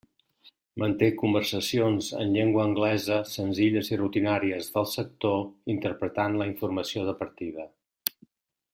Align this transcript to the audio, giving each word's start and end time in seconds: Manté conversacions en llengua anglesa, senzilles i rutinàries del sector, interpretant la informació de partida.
Manté 0.83 1.09
conversacions 1.23 2.07
en 2.21 2.33
llengua 2.37 2.65
anglesa, 2.69 3.19
senzilles 3.35 3.93
i 3.93 4.01
rutinàries 4.01 4.73
del 4.79 4.91
sector, 4.97 5.39
interpretant 5.77 6.43
la 6.43 6.53
informació 6.55 7.09
de 7.13 7.17
partida. 7.25 7.73